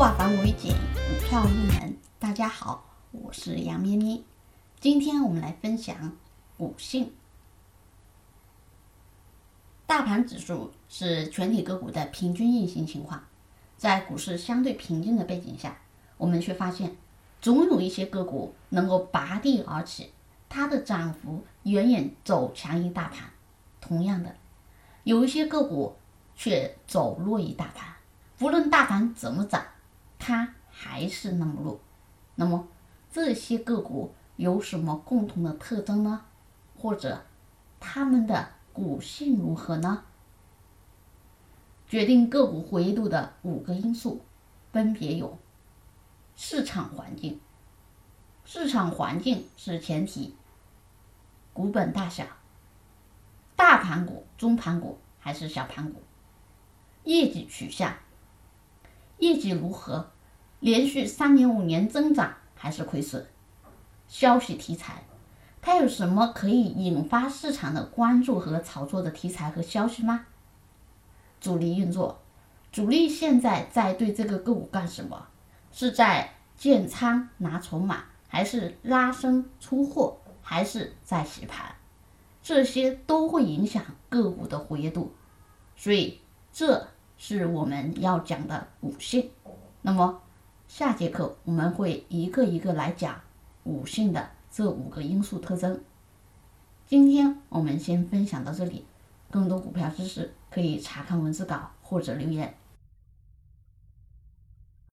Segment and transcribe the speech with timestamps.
[0.00, 1.94] 化繁为简，股票入门。
[2.18, 4.22] 大家好，我是杨咩咩。
[4.80, 6.16] 今天我们来分享
[6.56, 7.12] 股性。
[9.86, 13.22] 大盘指数是全体个股的平均运行情况，
[13.76, 15.76] 在股市相对平静的背景下，
[16.16, 16.96] 我们却发现，
[17.42, 20.14] 总有一些个股能够拔地而起，
[20.48, 23.28] 它的涨幅远远走强于大盘。
[23.82, 24.34] 同样的，
[25.04, 25.94] 有一些个股
[26.34, 27.96] 却走弱于大盘。
[28.40, 29.62] 无论大盘怎么涨，
[30.30, 31.80] 它还是那么弱。
[32.36, 32.68] 那么
[33.10, 36.24] 这些个股有什么共同的特征呢？
[36.78, 37.24] 或者
[37.80, 40.04] 它们的股性如何呢？
[41.88, 44.24] 决定个股活跃度的五个因素
[44.72, 45.36] 分别有：
[46.36, 47.40] 市场环境，
[48.44, 50.36] 市场环境是前提；
[51.52, 52.24] 股本大小，
[53.56, 55.98] 大盘股、中盘股还是小盘股；
[57.02, 57.92] 业绩取向。
[59.18, 60.12] 业绩如何？
[60.60, 63.26] 连续三年、五年增长还是亏损？
[64.06, 65.02] 消息题材，
[65.60, 70.26] 它有什么可以引发市场的关注和炒作的题材和消息吗？
[71.40, 72.20] 主力运作，
[72.70, 75.26] 主力现在在对这个个股干什么？
[75.72, 81.74] 是在建仓拿筹码，还是拉升出货，还是在洗盘？
[82.42, 85.14] 这些都会影响个股的活跃度，
[85.76, 86.20] 所以
[86.52, 86.88] 这。
[87.22, 89.30] 是我们要讲的五性。
[89.82, 90.22] 那么
[90.72, 93.20] 下节课我们会一个一个来讲
[93.64, 95.82] 五性的这五个因素特征。
[96.86, 98.84] 今天我们先分享到这里，
[99.32, 102.54] 更多股票知识可以查看文字稿或者留言。